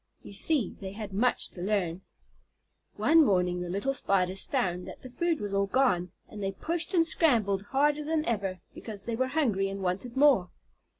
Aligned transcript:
You 0.23 0.33
see 0.33 0.75
they 0.79 0.93
had 0.93 1.13
much 1.13 1.49
to 1.49 1.61
learn. 1.61 2.01
One 2.95 3.23
morning 3.23 3.61
the 3.61 3.69
little 3.69 3.93
Spiders 3.93 4.43
found 4.43 4.87
that 4.87 5.03
the 5.03 5.11
food 5.11 5.39
was 5.39 5.53
all 5.53 5.67
gone, 5.67 6.11
and 6.27 6.41
they 6.41 6.53
pushed 6.53 6.95
and 6.95 7.05
scrambled 7.05 7.61
harder 7.69 8.03
than 8.03 8.25
ever, 8.25 8.61
because 8.73 9.03
they 9.03 9.15
were 9.15 9.27
hungry 9.27 9.69
and 9.69 9.83
wanted 9.83 10.17
more. 10.17 10.49